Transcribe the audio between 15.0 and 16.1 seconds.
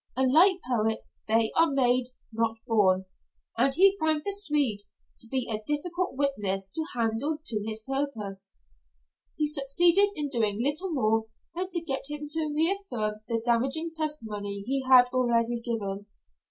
already given.